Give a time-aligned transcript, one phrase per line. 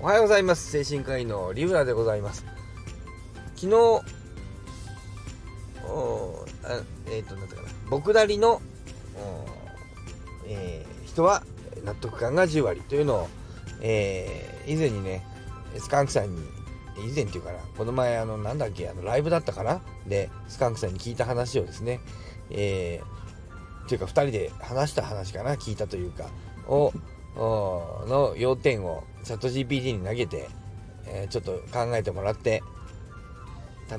[0.00, 0.70] おはようございます。
[0.70, 2.44] 精神科医のリブラでございます。
[3.56, 3.74] 昨日
[5.82, 7.68] あえっ、ー、となんだかな。
[7.90, 8.62] 僕なりの、
[10.46, 11.42] えー、人は
[11.84, 12.80] 納得感が10割。
[12.82, 13.28] というのを、
[13.80, 15.26] えー、以前にね
[15.78, 16.42] スカンクさんに
[16.98, 19.80] 以前っていうかなこの前あのなんだっけあのライブだったかな？
[20.06, 21.98] でスカンクさんに聞いた話をですね
[22.50, 26.30] えー、っていうか2人で話した話かな聞いたというか
[26.68, 26.92] を
[27.36, 30.48] の要点をチャット GPT に投げて、
[31.06, 32.62] えー、ちょっと考えてもらって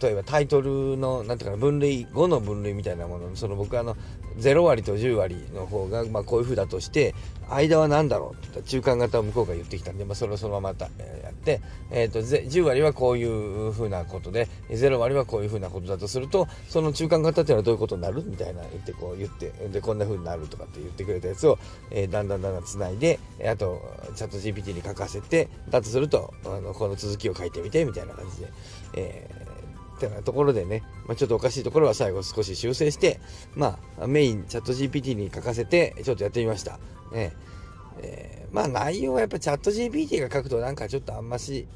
[0.00, 3.96] 例えばタイトルのなんていうかな分類5の分類みたいなものその僕はあの
[4.38, 7.14] 0割と10割の方がまあこういう風だとして
[7.50, 11.60] 間は何だろうって中間型を向こうが言ってきたんで、まあ、それをそのまま、やって、
[11.90, 21.58] えーと、10割はこういう風なことで0割はこういう風なことだとするとその中間型っていうのはどういうことになるみたいな言ってこう言ってでこんな風になるとかって言ってくれたやつを、
[21.90, 23.82] えー、だんだんだんだんつないであと
[24.14, 28.48] チャット GPT に書かせてだとするとあのこの続きを書いてみてみたいな感じで、
[28.94, 29.43] えー
[29.96, 33.20] ってなところでね、まあ、ちょっとおかしいところは最後少し修正して、
[33.54, 36.78] まあ、メインチャット GPT に書かせて、ちょっとやってみました。
[37.12, 37.32] ね
[38.00, 41.66] えー、まあ内容はやっぱチャット GPT が書くとなんかちょっとあんまし、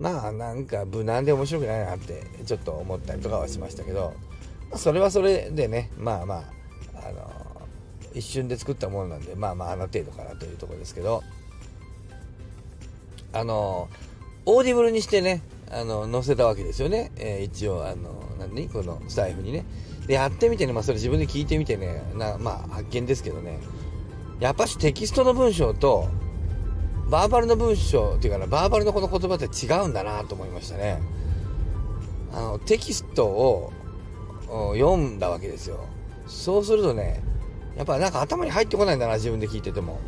[0.00, 4.14] まあなんか無難で面白くないなってちょっと思ったりとかはしましたけど、
[4.70, 11.22] まあ、それはそれでね、まあまあ、あのー、一瞬で作ったものなんで、まあまああの程度かなというところですけど、
[13.32, 15.42] あのー、オーディブルにしてね、
[15.72, 18.68] あの載せたわけですよね、えー、一応あの何？
[18.68, 19.64] このスタイフにね。
[20.06, 22.02] でやってみてね、まあ、それ自分で聞いてみてね。
[22.14, 23.58] なまあ発見ですけどね。
[24.38, 26.08] やっぱしテキストの文章と
[27.08, 31.00] バーバルの文章っていうかなバーバルのこの言葉って違うんだなと思いましたね。
[32.32, 33.72] あのテキストを
[34.74, 35.86] 読んだわけですよ。
[36.26, 37.22] そうするとね
[37.76, 40.00] やっぱなんか頭に入ってこないんだな自分で聞いてても。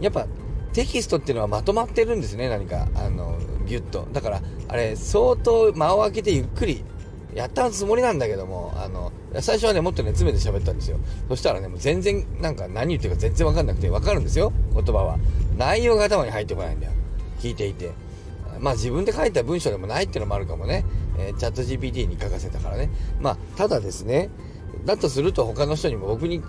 [0.00, 0.26] やっぱ
[0.72, 2.88] テキストっていうのはまとまってるんですね何か。
[2.94, 3.38] あの
[3.70, 6.84] ギュッとだからあれ相当間を空けてゆっくり
[7.34, 10.98] やったつもりなんだけどもあの最初はねもっとね詰めて喋ったんですよ。
[11.28, 15.18] そしたらねもう全然なんか何言ってるか全然わかんなくてわかるんですよ言葉は。
[15.56, 16.92] 内容が頭に入ってこないんだよ。
[17.38, 17.92] 聞いていて。
[18.58, 20.84] まあ自分で書いた文章でもないっていうのもあるかもね、
[21.18, 22.90] えー、チャット GPT に書かせたからね。
[23.20, 24.28] まあただですね
[24.84, 26.42] だとすると他の人にも僕に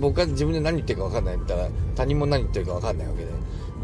[0.00, 3.30] 僕は自分で何言ってるか分かんないんだったら他人も何言ってるか分かんないわけで、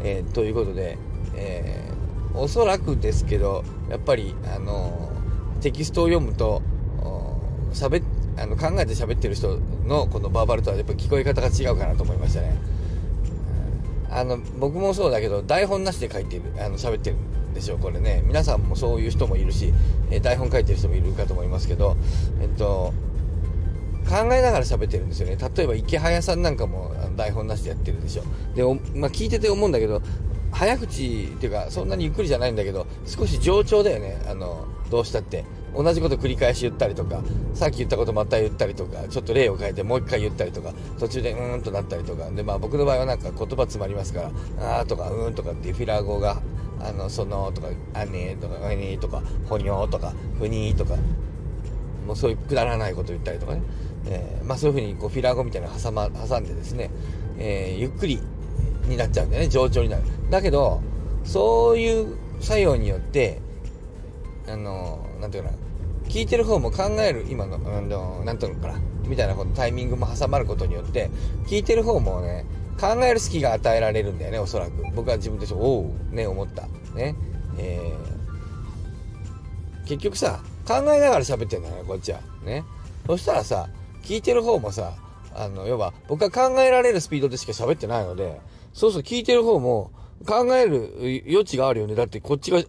[0.03, 0.97] えー、ということで、
[1.35, 1.94] えー、
[2.37, 5.11] おそらくですけどやっぱり、あの、
[5.61, 6.61] テキストを読むと
[7.73, 8.03] 喋
[8.37, 12.55] あの考えて喋ってる人のこのバーバルとはやっぱ聞こえ方が違うかなと思いましたね。
[14.09, 19.73] あの僕もそうだけど台本なしで書いてるあの喋ってるんでしょうこれね皆さんもそういう人もいるし、
[20.09, 21.97] え台本書いてる人もいるかと思いますけど
[22.41, 22.93] えっと
[24.07, 25.37] 考えながら喋ってるんですよね。
[25.55, 28.23] 例えば池早さんなんかも台本なしでやってるでしょ。
[28.53, 28.63] で、
[28.93, 30.01] まあ、聞いてて思うんだけど、
[30.55, 34.21] 早口っていうか、そんなにゆっくりじゃないんだけど、少し冗長だよね。
[34.27, 35.43] あの、どうしたって。
[35.75, 37.21] 同じこと繰り返し言ったりとか、
[37.53, 46.41] さっき言ったことまた言ったりとか、ちょっと例を変えてもう一回言ったりとか、途中でうーんとなったりとか、で、まあ僕の場合はなんか言葉詰まりますから、あーとかうーんとかってフィラー語が、
[46.79, 50.95] あの、そのとか、あねーとか、あねーとか、ほにょーとか、ふにーとか、
[52.07, 53.61] もうそういうくだらないこと言ったりとかね。
[54.07, 56.91] えー、まあ、そういうふうにこうフィラー語みたいなの挟,、ま、挟んでですね、
[57.37, 58.21] えー、ゆっくり
[58.87, 60.03] になっちゃうんだよね上調になる
[60.35, 60.81] だけど
[61.23, 63.41] そういう作用によって
[64.47, 65.57] あのなんていうかな
[66.09, 71.09] 聞いてる方も考える今の、あのなんていうのかなみたいなこのタイミングも挟まることによって
[71.47, 72.45] 聞いてる方もね
[72.79, 74.71] 考える隙が与えられるんだよねおそらく。
[74.93, 76.67] 僕は自分としておおね思った。
[76.93, 77.15] ね。
[77.57, 82.19] えー、結局さ考えながら喋ってんだよねこっちは。
[82.43, 82.63] ね。
[83.07, 83.69] そしたらさ
[84.03, 84.93] 聞いてる方もさ、
[85.33, 88.39] あの、要は、僕は考えられるスピードでしか喋ってないので、
[88.73, 89.91] そうそう聞いてる方も、
[90.25, 91.95] 考える余地があるよね。
[91.95, 92.67] だってこっちが考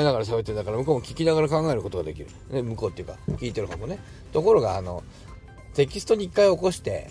[0.00, 2.28] えながら喋ってるんだから向こうも聞きながら考えることができる。
[2.50, 3.98] ね、向こうっていうか聞いてる方もね。
[4.32, 5.02] ところがあの
[5.74, 7.10] テキストに一回起こして、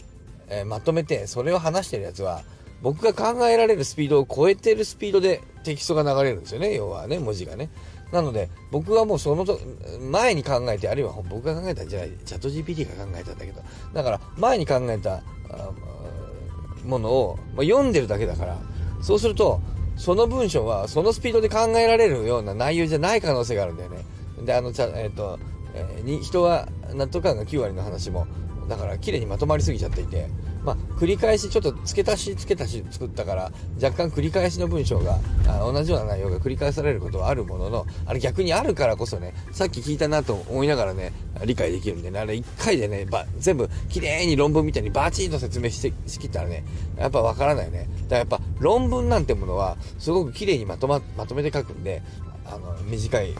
[0.49, 2.43] えー、まとめてそれを話してるやつは
[2.81, 6.73] 僕が考えられるスピードを超えてるスピードでテキストが流れるんですよね。
[6.75, 7.69] 要はね、文字がね。
[8.11, 9.59] なので、僕はもうそのと
[9.99, 13.61] 前に考えて、あるいは僕が考えたんじゃない、チャット GPT が考えたんだけど、
[13.93, 15.21] だから前に考えた
[16.85, 18.57] ものを、まあ、読んでるだけだから、
[19.01, 19.61] そうすると、
[19.95, 24.05] その文章はそのスピードで考えられるような内容じゃない可能性があるんだよね。
[24.45, 25.39] で、あの、ちゃえっ、ー、と、
[25.73, 28.27] えー、人は納得感が9割の話も、
[28.67, 30.27] だから綺麗にまとまりすぎちゃっていて、
[30.67, 33.51] まあ、繰り返しちょっと付け足し付け足し作ったから
[33.81, 35.17] 若干繰り返しの文章が
[35.47, 41.13] あ同じような内容が繰り返されることはあるもののあれ逆にあるからこそねさっき聞いたなと思いながらね
[41.45, 42.19] 理解できるんでね。
[42.19, 46.65] あれ1回でねば全部きれいに論文みたいにバチンと説明してしきったらね
[46.97, 47.87] やっぱ分からないね。
[48.03, 52.01] だからやっぱ論文なんてものはすごく綺麗にまとままとめて書くんで
[52.45, 53.35] あの短い、え、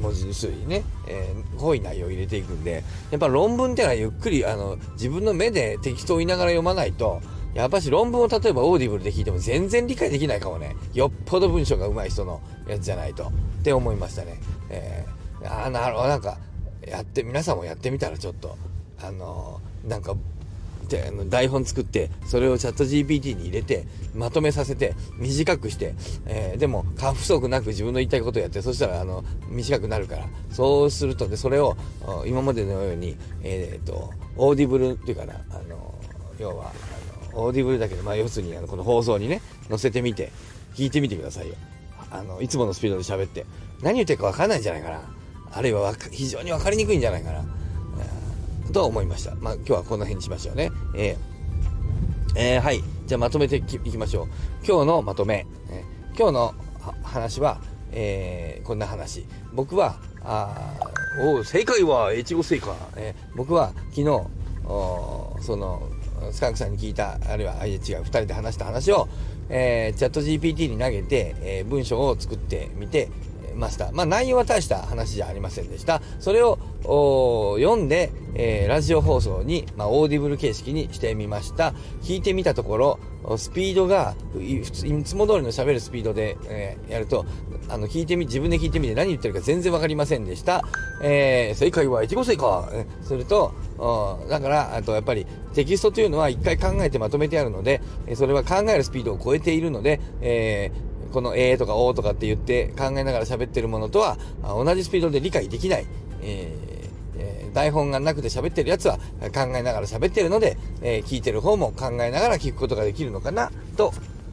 [0.00, 7.20] 文字数にね、えー、濃い内容を入れていくんでやっぱ論文っていうのはゆっくりあの自分の目で適当言いながら読まないと
[7.54, 10.74] やっぱし論文を例えばオーディブルで聞いても全然理解できないかもね。
[10.94, 13.24] よっぽど文章が上手い人のやつじゃないと。
[13.24, 13.30] っ
[13.62, 14.40] て思いましたね。
[14.70, 16.38] えー、あなるほど、なんか、
[16.86, 18.56] やって、皆さんもやってみたらちょっと、
[19.02, 20.14] あのー、なんか、
[20.96, 25.94] で台本作ってそれをチャット GPT に入れてまとめさせて短くして、
[26.26, 30.26] えー、でも過不足なく自分の言いたいことをやってそしたらあの短くなるから。
[30.50, 31.76] そうするとでそれを
[32.26, 35.94] 今までのように、えーと、オーディブルっていうかなあの
[36.38, 36.70] 要は
[37.32, 40.30] あのオーディブルだけど、まあ、要するにあのこの放送にね載せてみて
[40.74, 41.54] 聞いてみてくださいよ。
[42.10, 43.46] あのいつものスピードで喋って。
[43.82, 45.00] 何言ってるか分かんないんじゃないかな。
[45.50, 47.44] あるいは非常に分かりにくいんじゃないかな。
[48.72, 49.34] とは思いました。
[49.36, 50.70] まあ、今日はこんな辺にしましょうね。
[50.96, 52.82] えー、えー、はい。
[53.06, 54.28] じゃあまとめていきましょう。
[54.66, 55.46] 今日のまとめ。
[55.70, 56.54] えー、今日の
[57.02, 57.60] 話は、
[57.92, 59.26] えー、こんな話。
[59.52, 60.74] 僕は、あ
[61.20, 62.74] お正解は越後製菓。
[62.96, 64.08] えー、僕は昨日、
[64.64, 65.82] おその、
[66.30, 69.08] スカンクさんに聞いた、あるいは、あい違う、二人で話した話を、
[69.50, 73.10] えー、チャット GPT に投げて、えー、文章を作ってみて、
[73.56, 73.92] ました。
[73.92, 76.02] まあ内容は大した話じゃありませんでした。
[76.20, 76.58] それを
[77.58, 81.74] 読んで、えー、ラジオ放送に、まあ、オーディブル形式にしてみました。
[82.02, 82.98] 聞いてみたところ、
[83.36, 87.24] スピードが、いつも通りの喋るスピードで、えー、やると、
[87.68, 90.62] あの、聞いてみ、自分で聞いてみて何言ってるか全然わかりませんでした。
[91.02, 93.52] えー、正解は、いちご正解すると、
[94.28, 97.80] だから、あとやっぱりテキストというのは一回考えてまとめてあるので、
[98.14, 105.86] それは考えるスピードを超えているので、えー、このえーとかおーとかって言って考えながら喋ってるものとは同じスピードで理解できない。
[106.22, 106.72] えー
[107.52, 113.92] 台本がなくて喋ってるやつは考えながら喋ってるので、えー、聞いてる方も考えながら聞くことができるのかなと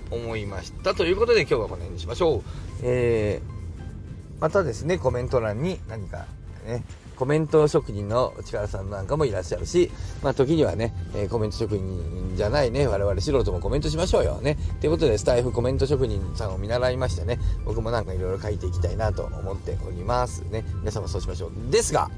[0.10, 0.96] 思いました。
[0.96, 2.44] ということで今日はこの辺にしましょう。
[2.82, 6.28] えー、またですね、コメント欄に何か
[6.66, 6.84] ね、
[7.20, 9.92] コメント職人の力さんなんかもいらっしゃるし、
[10.24, 14.58] まあ時にはね、えー、コメント職人じゃないね、我々素人もコメントしましょうよね。
[14.80, 20.64] ということで、スタイフコメント職人さんを見習いましてね、僕もなんかいろいろ書いていきたいなと思っておりますね。
[20.80, 21.72] 皆様そうしましょう。
[21.72, 22.10] ですが、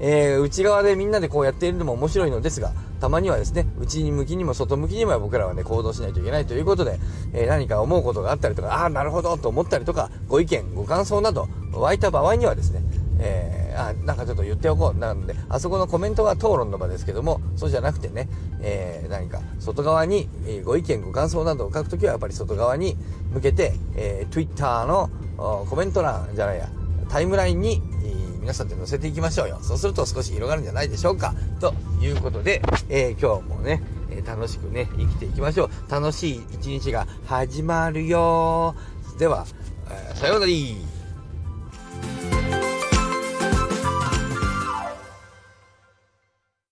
[0.00, 6.98] えー、内側でみんなでこうやっているのも面白いのですが、たまにはですね、内に向きにも外向きにも僕らはね、行動しないといけないということで、
[7.32, 12.82] えー、何か思うことがあったりとか、ああ、なるほどと思ったりとか、ご意見、ご感想など、湧いた場合にはですね、
[13.20, 14.98] えー、あ、なんかちょっと言っておこう。
[14.98, 18.28] なので、あそこのコメントは討論の場ですけども、そうじゃなくてね、
[18.60, 22.96] えー、何か外側に、え、ご意見、ご感想などを書くときはやっぱり外側に
[23.32, 26.68] 向けて、えー、Twitter のコメント欄じゃないや、
[27.08, 27.82] タイムラインに、
[28.40, 29.60] 皆さんで載せていきましょうよ。
[29.62, 31.32] そうすると少し広がるんじゃないでしょうか。
[31.60, 33.80] ということで、えー、今日もね、
[34.10, 35.90] え、楽しくね、生きていきましょう。
[35.90, 38.74] 楽しい一日が始まるよ
[39.18, 39.46] では、
[39.90, 40.52] えー、さようなら